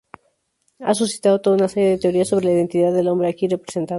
[0.79, 3.89] Ha suscitado toda una serie de teorías sobre la identidad del hombre aquí representado.